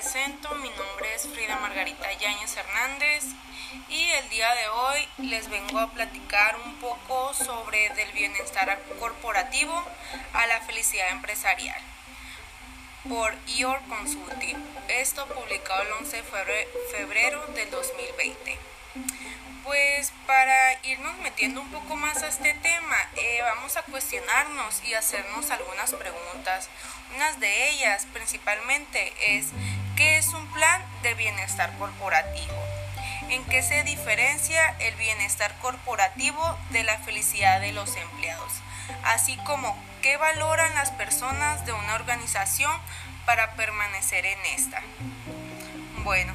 presento, 0.00 0.54
mi 0.54 0.70
nombre 0.70 1.14
es 1.14 1.28
Frida 1.28 1.56
Margarita 1.56 2.10
Yáñez 2.10 2.56
Hernández 2.56 3.22
y 3.90 4.10
el 4.12 4.30
día 4.30 4.48
de 4.54 4.68
hoy 4.68 5.08
les 5.18 5.50
vengo 5.50 5.78
a 5.78 5.90
platicar 5.90 6.56
un 6.64 6.76
poco 6.76 7.34
sobre 7.34 7.90
del 7.90 8.10
bienestar 8.12 8.80
corporativo 8.98 9.84
a 10.32 10.46
la 10.46 10.62
felicidad 10.62 11.10
empresarial 11.10 11.78
por 13.06 13.34
Your 13.44 13.78
Consulting. 13.90 14.56
Esto 14.88 15.26
publicado 15.26 15.82
el 15.82 15.92
11 15.92 16.16
de 16.16 16.68
febrero 16.96 17.46
del 17.48 17.70
2020. 17.70 18.58
Pues 19.64 20.12
para 20.26 20.82
irnos 20.82 21.18
metiendo 21.18 21.60
un 21.60 21.70
poco 21.70 21.94
más 21.96 22.22
a 22.22 22.28
este 22.28 22.54
tema, 22.54 22.96
eh, 23.16 23.40
vamos 23.42 23.76
a 23.76 23.82
cuestionarnos 23.82 24.82
y 24.82 24.94
hacernos 24.94 25.50
algunas 25.50 25.92
preguntas. 25.92 26.70
Una 27.14 27.32
de 27.34 27.70
ellas 27.70 28.06
principalmente 28.14 29.12
es, 29.36 29.48
¿qué 30.00 30.16
es 30.16 30.32
un 30.32 30.46
plan 30.46 30.82
de 31.02 31.12
bienestar 31.12 31.76
corporativo? 31.76 32.56
¿En 33.28 33.44
qué 33.44 33.62
se 33.62 33.82
diferencia 33.82 34.74
el 34.78 34.94
bienestar 34.94 35.54
corporativo 35.60 36.58
de 36.70 36.84
la 36.84 36.96
felicidad 37.00 37.60
de 37.60 37.72
los 37.72 37.94
empleados? 37.96 38.50
Así 39.04 39.36
como, 39.44 39.76
¿qué 40.00 40.16
valoran 40.16 40.74
las 40.74 40.90
personas 40.92 41.66
de 41.66 41.74
una 41.74 41.96
organización 41.96 42.72
para 43.26 43.52
permanecer 43.56 44.24
en 44.24 44.38
esta? 44.56 44.80
Bueno, 46.02 46.32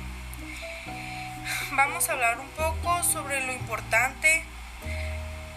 vamos 1.71 2.07
a 2.07 2.11
hablar 2.11 2.39
un 2.39 2.49
poco 2.49 3.01
sobre 3.01 3.43
lo 3.47 3.51
importante 3.51 4.43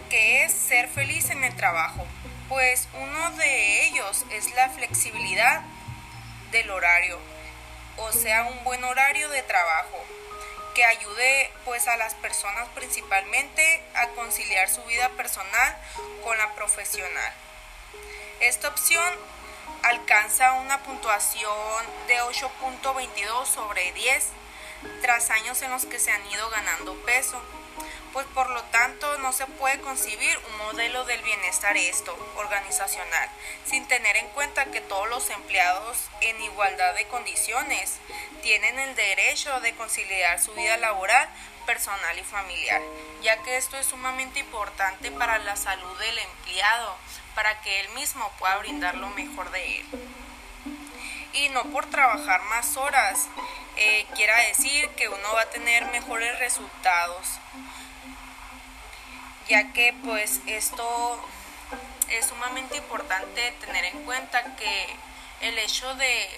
que 0.09 0.45
es 0.45 0.51
ser 0.51 0.89
feliz 0.89 1.29
en 1.29 1.43
el 1.43 1.55
trabajo, 1.55 2.07
pues 2.47 2.87
uno 2.99 3.31
de 3.37 3.85
ellos 3.85 4.25
es 4.31 4.51
la 4.55 4.67
flexibilidad 4.69 5.61
del 6.51 6.71
horario, 6.71 7.19
o 7.99 8.11
sea, 8.11 8.43
un 8.43 8.63
buen 8.63 8.83
horario 8.83 9.29
de 9.29 9.43
trabajo 9.43 10.03
que 10.73 10.85
ayude 10.85 11.51
pues 11.65 11.87
a 11.87 11.97
las 11.97 12.13
personas 12.15 12.67
principalmente 12.69 13.83
a 13.95 14.07
conciliar 14.09 14.69
su 14.69 14.81
vida 14.83 15.09
personal 15.09 15.75
con 16.23 16.37
la 16.37 16.53
profesional. 16.55 17.33
Esta 18.39 18.69
opción 18.69 19.13
alcanza 19.83 20.53
una 20.53 20.81
puntuación 20.83 21.85
de 22.07 22.21
8.22 22.21 23.45
sobre 23.45 23.91
10 23.93 24.27
tras 25.01 25.29
años 25.29 25.61
en 25.61 25.71
los 25.71 25.85
que 25.85 25.99
se 25.99 26.11
han 26.11 26.25
ido 26.31 26.49
ganando 26.49 26.95
peso. 27.05 27.41
Pues 28.13 28.25
por 28.27 28.49
lo 28.49 28.63
tanto 28.63 29.19
no 29.19 29.31
se 29.33 29.45
puede 29.45 29.79
concebir 29.81 30.37
un 30.49 30.57
modelo 30.57 31.05
del 31.05 31.21
bienestar 31.21 31.77
esto, 31.77 32.17
organizacional, 32.37 33.29
sin 33.65 33.87
tener 33.87 34.17
en 34.17 34.27
cuenta 34.29 34.65
que 34.65 34.81
todos 34.81 35.07
los 35.09 35.29
empleados 35.29 35.97
en 36.21 36.41
igualdad 36.41 36.95
de 36.95 37.07
condiciones 37.07 37.97
tienen 38.41 38.79
el 38.79 38.95
derecho 38.95 39.59
de 39.61 39.75
conciliar 39.75 40.41
su 40.41 40.53
vida 40.53 40.77
laboral, 40.77 41.29
personal 41.67 42.17
y 42.17 42.23
familiar, 42.23 42.81
ya 43.21 43.43
que 43.43 43.57
esto 43.57 43.77
es 43.77 43.85
sumamente 43.85 44.39
importante 44.39 45.11
para 45.11 45.37
la 45.37 45.55
salud 45.55 45.99
del 45.99 46.17
empleado, 46.17 46.97
para 47.35 47.61
que 47.61 47.79
él 47.81 47.89
mismo 47.89 48.31
pueda 48.39 48.57
brindar 48.57 48.95
lo 48.95 49.09
mejor 49.11 49.51
de 49.51 49.77
él 49.77 49.85
y 51.33 51.49
no 51.49 51.63
por 51.65 51.85
trabajar 51.85 52.41
más 52.43 52.75
horas 52.77 53.27
eh, 53.79 54.05
quiera 54.15 54.37
decir 54.47 54.89
que 54.89 55.07
uno 55.07 55.33
va 55.33 55.41
a 55.41 55.49
tener 55.49 55.85
mejores 55.91 56.37
resultados 56.39 57.39
ya 59.49 59.73
que 59.73 59.93
pues 60.05 60.41
esto 60.45 61.19
es 62.09 62.27
sumamente 62.27 62.77
importante 62.77 63.51
tener 63.59 63.85
en 63.85 64.03
cuenta 64.03 64.55
que 64.55 64.85
el 65.41 65.57
hecho 65.57 65.93
de, 65.95 66.29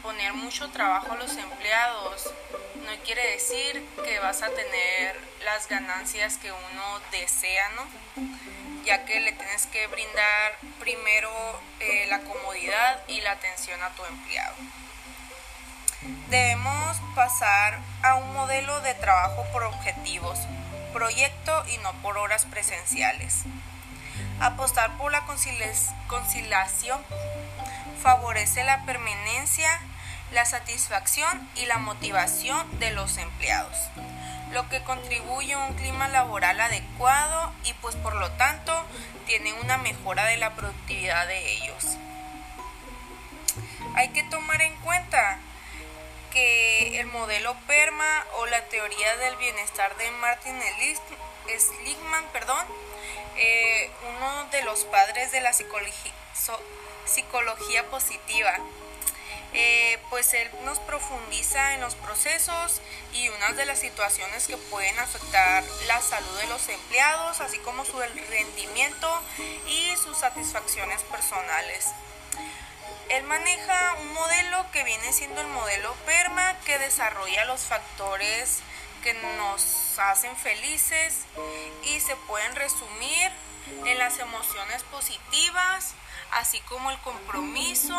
poner 0.00 0.32
mucho 0.32 0.70
trabajo 0.70 1.12
a 1.12 1.16
los 1.16 1.36
empleados 1.36 2.32
no 2.76 3.04
quiere 3.04 3.32
decir 3.32 3.84
que 4.04 4.18
vas 4.20 4.42
a 4.42 4.48
tener 4.48 5.20
las 5.44 5.68
ganancias 5.68 6.38
que 6.38 6.52
uno 6.52 7.00
desea, 7.10 7.68
¿no? 7.70 7.86
ya 8.84 9.04
que 9.04 9.20
le 9.20 9.32
tienes 9.32 9.66
que 9.66 9.86
brindar 9.88 10.58
primero 10.80 11.30
eh, 11.80 12.06
la 12.08 12.20
comodidad 12.20 13.02
y 13.08 13.20
la 13.20 13.32
atención 13.32 13.82
a 13.82 13.90
tu 13.90 14.04
empleado. 14.04 14.54
Debemos 16.28 17.00
pasar 17.14 17.78
a 18.02 18.14
un 18.16 18.32
modelo 18.32 18.80
de 18.80 18.94
trabajo 18.94 19.44
por 19.52 19.64
objetivos, 19.64 20.38
proyecto 20.92 21.64
y 21.68 21.78
no 21.78 21.92
por 22.02 22.18
horas 22.18 22.44
presenciales. 22.46 23.44
Apostar 24.40 24.96
por 24.98 25.12
la 25.12 25.24
conciliación 26.08 27.00
favorece 28.02 28.64
la 28.64 28.84
permanencia, 28.84 29.80
la 30.32 30.44
satisfacción 30.44 31.48
y 31.56 31.66
la 31.66 31.78
motivación 31.78 32.78
de 32.78 32.90
los 32.90 33.18
empleados 33.18 33.76
lo 34.52 34.68
que 34.68 34.82
contribuye 34.82 35.54
a 35.54 35.66
un 35.66 35.74
clima 35.74 36.08
laboral 36.08 36.60
adecuado 36.60 37.52
y 37.64 37.72
pues 37.74 37.96
por 37.96 38.14
lo 38.14 38.30
tanto 38.32 38.72
tiene 39.26 39.52
una 39.54 39.78
mejora 39.78 40.26
de 40.26 40.36
la 40.36 40.54
productividad 40.54 41.26
de 41.26 41.52
ellos. 41.54 41.96
Hay 43.96 44.10
que 44.10 44.22
tomar 44.24 44.60
en 44.62 44.74
cuenta 44.76 45.38
que 46.32 47.00
el 47.00 47.06
modelo 47.06 47.54
PERMA 47.66 48.26
o 48.38 48.46
la 48.46 48.64
teoría 48.68 49.16
del 49.18 49.36
bienestar 49.36 49.96
de 49.96 50.10
Martin 50.12 50.58
Seligman, 51.58 52.24
perdón, 52.32 52.66
eh, 53.36 53.90
uno 54.16 54.44
de 54.50 54.62
los 54.62 54.84
padres 54.84 55.32
de 55.32 55.40
la 55.40 55.52
psicología, 55.52 56.12
psicología 57.04 57.88
positiva, 57.90 58.54
eh, 59.54 59.98
pues 60.08 60.32
él 60.32 60.50
nos 60.64 60.78
profundiza 60.78 61.74
en 61.74 61.82
los 61.82 61.94
procesos 61.96 62.80
y 63.12 63.28
unas 63.28 63.56
de 63.56 63.66
las 63.66 63.80
situaciones 63.80 64.46
que 64.46 64.56
pueden 64.56 64.98
afectar 64.98 65.62
la 65.86 66.00
salud 66.00 66.38
de 66.38 66.46
los 66.46 66.66
empleados, 66.68 67.40
así 67.40 67.58
como 67.58 67.84
su 67.84 67.98
rendimiento 68.00 69.22
y 69.68 69.94
sus 69.96 70.16
satisfacciones 70.16 71.02
personales. 71.02 71.88
Él 73.12 73.24
maneja 73.24 73.96
un 74.00 74.14
modelo 74.14 74.64
que 74.72 74.84
viene 74.84 75.12
siendo 75.12 75.42
el 75.42 75.46
modelo 75.48 75.94
PERMA, 76.06 76.56
que 76.64 76.78
desarrolla 76.78 77.44
los 77.44 77.60
factores 77.60 78.60
que 79.02 79.12
nos 79.36 79.98
hacen 79.98 80.34
felices 80.34 81.26
y 81.84 82.00
se 82.00 82.16
pueden 82.16 82.56
resumir 82.56 83.30
en 83.84 83.98
las 83.98 84.18
emociones 84.18 84.82
positivas, 84.84 85.92
así 86.30 86.60
como 86.60 86.90
el 86.90 86.98
compromiso, 87.00 87.94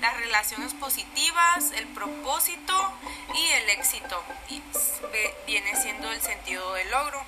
las 0.00 0.16
relaciones 0.18 0.72
positivas, 0.74 1.72
el 1.72 1.88
propósito 1.88 2.92
y 3.34 3.44
el 3.54 3.70
éxito. 3.70 4.22
Y 4.50 4.62
viene 5.48 5.74
siendo 5.74 6.12
el 6.12 6.22
sentido 6.22 6.74
del 6.74 6.88
logro. 6.92 7.20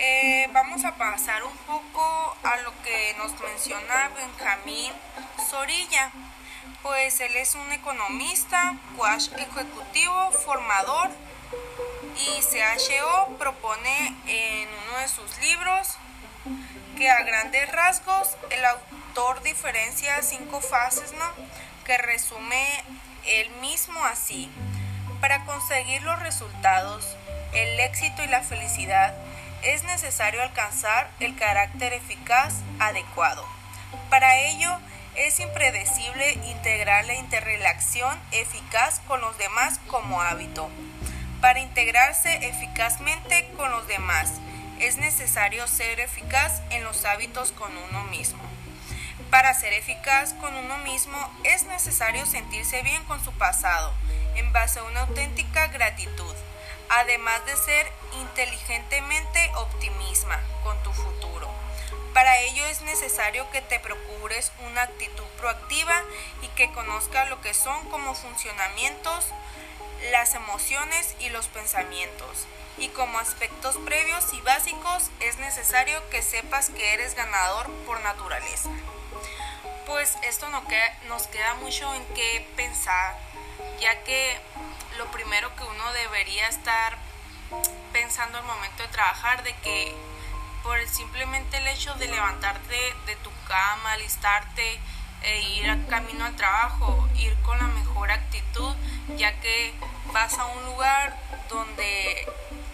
Eh, 0.00 0.48
vamos 0.52 0.84
a 0.84 0.94
pasar 0.94 1.42
un 1.42 1.56
poco 1.66 2.36
a 2.44 2.56
lo 2.58 2.72
que 2.84 3.16
nos 3.18 3.32
menciona 3.40 4.10
Benjamín 4.14 4.92
Zorilla. 5.50 6.12
Pues 6.84 7.18
él 7.18 7.34
es 7.34 7.56
un 7.56 7.72
economista, 7.72 8.76
coach 8.96 9.26
ejecutivo, 9.36 10.30
formador 10.30 11.10
y 12.14 12.40
CHO 12.40 13.36
propone 13.38 14.14
en 14.28 14.68
uno 14.68 14.98
de 15.00 15.08
sus 15.08 15.36
libros 15.38 15.96
que 16.96 17.10
a 17.10 17.24
grandes 17.24 17.68
rasgos 17.72 18.36
el 18.50 18.64
autor 18.64 19.42
diferencia 19.42 20.22
cinco 20.22 20.60
fases, 20.60 21.12
¿no? 21.14 21.24
Que 21.84 21.98
resume 21.98 22.84
él 23.26 23.50
mismo 23.62 24.04
así. 24.04 24.48
Para 25.20 25.44
conseguir 25.44 26.02
los 26.02 26.20
resultados, 26.20 27.16
el 27.52 27.80
éxito 27.80 28.22
y 28.22 28.28
la 28.28 28.42
felicidad, 28.42 29.12
es 29.62 29.84
necesario 29.84 30.42
alcanzar 30.42 31.10
el 31.20 31.36
carácter 31.36 31.92
eficaz 31.92 32.54
adecuado. 32.78 33.44
Para 34.10 34.38
ello, 34.40 34.70
es 35.16 35.40
impredecible 35.40 36.32
integrar 36.48 37.04
la 37.06 37.14
interrelación 37.14 38.18
eficaz 38.30 39.00
con 39.06 39.20
los 39.20 39.36
demás 39.36 39.80
como 39.88 40.20
hábito. 40.22 40.70
Para 41.40 41.60
integrarse 41.60 42.48
eficazmente 42.48 43.50
con 43.56 43.70
los 43.70 43.86
demás, 43.88 44.34
es 44.80 44.96
necesario 44.96 45.66
ser 45.66 46.00
eficaz 46.00 46.62
en 46.70 46.84
los 46.84 47.04
hábitos 47.04 47.52
con 47.52 47.70
uno 47.76 48.04
mismo. 48.04 48.42
Para 49.30 49.52
ser 49.54 49.72
eficaz 49.72 50.34
con 50.34 50.54
uno 50.54 50.78
mismo 50.78 51.18
es 51.44 51.64
necesario 51.64 52.24
sentirse 52.24 52.82
bien 52.82 53.02
con 53.04 53.22
su 53.22 53.32
pasado, 53.32 53.92
en 54.36 54.52
base 54.52 54.78
a 54.78 54.84
una 54.84 55.00
auténtica 55.00 55.66
gratitud, 55.66 56.34
además 56.90 57.44
de 57.46 57.56
ser 57.56 57.92
inteligentemente 58.20 59.50
optimista 59.56 60.42
con 60.62 60.82
tu 60.82 60.92
futuro. 60.92 61.48
Para 62.14 62.38
ello 62.40 62.64
es 62.66 62.82
necesario 62.82 63.48
que 63.50 63.60
te 63.60 63.78
procures 63.80 64.52
una 64.66 64.82
actitud 64.82 65.26
proactiva 65.38 66.02
y 66.42 66.48
que 66.48 66.72
conozca 66.72 67.26
lo 67.26 67.40
que 67.40 67.54
son 67.54 67.88
como 67.90 68.14
funcionamientos, 68.14 69.26
las 70.10 70.34
emociones 70.34 71.14
y 71.20 71.28
los 71.28 71.48
pensamientos 71.48 72.46
y 72.80 72.88
como 72.88 73.18
aspectos 73.18 73.76
previos 73.84 74.32
y 74.32 74.40
básicos 74.42 75.10
es 75.20 75.38
necesario 75.38 76.08
que 76.10 76.22
sepas 76.22 76.70
que 76.70 76.94
eres 76.94 77.14
ganador 77.14 77.68
por 77.86 78.00
naturaleza. 78.02 78.70
pues 79.86 80.16
esto 80.22 80.48
nos 80.50 80.64
queda, 80.66 80.98
nos 81.08 81.26
queda 81.28 81.54
mucho 81.54 81.92
en 81.94 82.04
qué 82.14 82.46
pensar, 82.56 83.16
ya 83.80 84.04
que 84.04 84.38
lo 84.98 85.06
primero 85.12 85.54
que 85.54 85.62
uno 85.62 85.92
debería 85.92 86.48
estar 86.48 86.98
pensando 87.92 88.38
al 88.38 88.44
momento 88.44 88.82
de 88.82 88.88
trabajar, 88.88 89.42
de 89.44 89.54
que 89.56 89.94
por 90.62 90.76
simplemente 90.88 91.56
el 91.56 91.68
hecho 91.68 91.94
de 91.94 92.08
levantarte 92.08 92.76
de 93.06 93.16
tu 93.16 93.30
cama, 93.46 93.92
alistarte 93.92 94.80
e 95.22 95.40
ir 95.56 95.86
camino 95.86 96.24
al 96.24 96.36
trabajo, 96.36 97.08
ir 97.16 97.34
con 97.42 97.58
la 97.58 97.68
mejor 97.68 98.10
actitud, 98.10 98.74
ya 99.16 99.38
que 99.40 99.72
vas 100.12 100.36
a 100.38 100.46
un 100.46 100.64
lugar 100.66 101.16
donde 101.48 102.26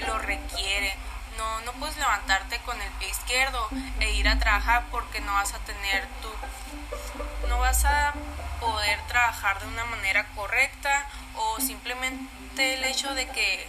lo 0.07 0.19
requiere. 0.19 0.95
No, 1.37 1.61
no 1.63 1.73
puedes 1.73 1.97
levantarte 1.97 2.59
con 2.61 2.81
el 2.81 2.91
pie 2.93 3.09
izquierdo 3.09 3.69
e 4.01 4.13
ir 4.13 4.29
a 4.29 4.39
trabajar 4.39 4.87
porque 4.91 5.21
no 5.21 5.33
vas 5.33 5.55
a 5.55 5.59
tener 5.61 6.07
tu 6.23 7.49
no 7.49 7.59
vas 7.59 7.85
a 7.85 8.15
poder 8.61 8.99
trabajar 9.09 9.61
de 9.61 9.67
una 9.67 9.85
manera 9.85 10.27
correcta 10.35 11.07
o 11.35 11.61
simplemente 11.61 12.75
el 12.75 12.85
hecho 12.85 13.15
de 13.15 13.27
que 13.29 13.67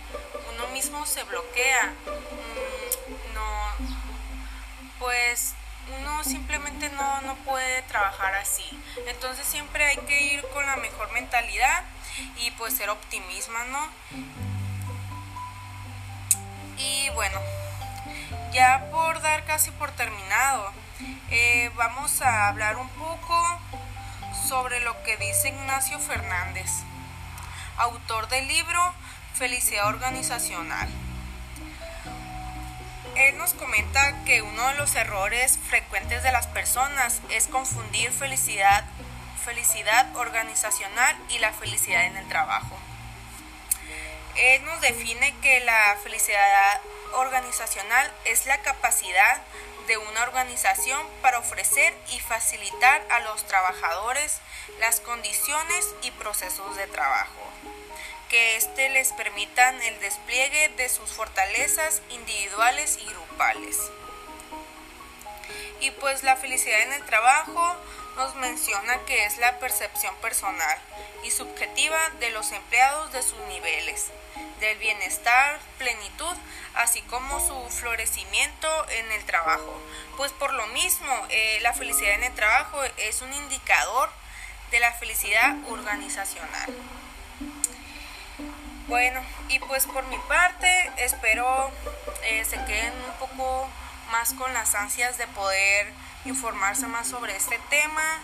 uno 0.54 0.68
mismo 0.68 1.06
se 1.06 1.24
bloquea 1.24 1.94
mm, 2.06 3.34
no 3.34 3.68
pues 5.00 5.54
uno 6.00 6.24
simplemente 6.24 6.90
no, 6.90 7.22
no 7.22 7.36
puede 7.46 7.82
trabajar 7.84 8.34
así. 8.36 8.66
Entonces 9.08 9.46
siempre 9.46 9.86
hay 9.86 9.98
que 9.98 10.34
ir 10.34 10.42
con 10.54 10.66
la 10.66 10.78
mejor 10.78 11.12
mentalidad 11.12 11.84
y 12.38 12.52
pues 12.52 12.76
ser 12.76 12.90
optimismo 12.90 13.58
no 13.72 14.45
bueno 17.16 17.40
ya 18.52 18.88
por 18.92 19.22
dar 19.22 19.44
casi 19.46 19.72
por 19.72 19.92
terminado 19.92 20.72
eh, 21.32 21.72
vamos 21.76 22.22
a 22.22 22.48
hablar 22.48 22.78
un 22.78 22.88
poco 22.90 23.60
sobre 24.48 24.80
lo 24.82 25.02
que 25.04 25.18
dice 25.18 25.50
Ignacio 25.50 26.00
Fernández, 26.00 26.70
autor 27.78 28.28
del 28.28 28.48
libro 28.48 28.94
Felicidad 29.34 29.88
Organizacional. 29.88 30.88
Él 33.16 33.38
nos 33.38 33.54
comenta 33.54 34.24
que 34.26 34.42
uno 34.42 34.68
de 34.68 34.76
los 34.76 34.94
errores 34.96 35.58
frecuentes 35.58 36.22
de 36.22 36.32
las 36.32 36.48
personas 36.48 37.22
es 37.32 37.48
confundir 37.48 38.12
felicidad, 38.12 38.86
felicidad 39.44 40.16
organizacional 40.16 41.18
y 41.30 41.40
la 41.40 41.52
felicidad 41.54 42.06
en 42.06 42.18
el 42.18 42.28
trabajo. 42.28 42.78
Él 44.36 44.64
nos 44.66 44.80
define 44.82 45.34
que 45.42 45.62
la 45.62 45.98
felicidad 46.04 46.80
organizacional 47.14 48.12
es 48.26 48.46
la 48.46 48.62
capacidad 48.62 49.42
de 49.88 49.98
una 49.98 50.24
organización 50.24 51.00
para 51.22 51.40
ofrecer 51.40 51.94
y 52.12 52.20
facilitar 52.20 53.06
a 53.12 53.20
los 53.22 53.46
trabajadores 53.46 54.40
las 54.80 55.00
condiciones 55.00 55.94
y 56.02 56.12
procesos 56.12 56.76
de 56.76 56.88
trabajo, 56.88 57.50
que 58.30 58.58
éste 58.58 58.90
les 58.90 59.14
permitan 59.14 59.82
el 59.82 60.00
despliegue 60.00 60.70
de 60.70 60.90
sus 60.90 61.12
fortalezas 61.12 62.02
individuales 62.10 62.98
y 63.02 63.06
grupales. 63.06 63.78
Y 65.82 65.92
pues 65.92 66.24
la 66.24 66.36
felicidad 66.36 66.82
en 66.82 66.94
el 66.94 67.06
trabajo 67.06 67.76
nos 68.16 68.34
menciona 68.36 68.98
que 69.06 69.26
es 69.26 69.38
la 69.38 69.60
percepción 69.60 70.16
personal 70.16 70.80
subjetiva 71.32 71.98
de 72.20 72.30
los 72.32 72.52
empleados 72.52 73.12
de 73.12 73.22
sus 73.22 73.40
niveles, 73.48 74.08
del 74.60 74.78
bienestar, 74.78 75.60
plenitud, 75.78 76.36
así 76.76 77.02
como 77.04 77.40
su 77.40 77.70
florecimiento 77.70 78.68
en 78.90 79.12
el 79.12 79.24
trabajo. 79.26 79.80
Pues 80.18 80.32
por 80.34 80.54
lo 80.54 80.68
mismo, 80.68 81.12
eh, 81.30 81.60
la 81.62 81.74
felicidad 81.74 82.16
en 82.16 82.24
el 82.24 82.36
trabajo 82.36 82.84
es 82.98 83.22
un 83.22 83.34
indicador 83.34 84.10
de 84.72 84.80
la 84.80 84.92
felicidad 84.94 85.56
organizacional. 85.70 86.74
Bueno, 88.88 89.22
y 89.50 89.60
pues 89.60 89.86
por 89.88 90.06
mi 90.08 90.18
parte 90.28 90.92
espero 90.98 91.72
eh, 92.24 92.46
se 92.46 92.58
queden 92.66 92.94
un 92.94 93.18
poco 93.20 93.68
más 94.12 94.34
con 94.34 94.54
las 94.54 94.76
ansias 94.76 95.18
de 95.18 95.26
poder 95.28 95.92
informarse 96.26 96.86
más 96.88 97.08
sobre 97.08 97.36
este 97.36 97.60
tema 97.70 98.20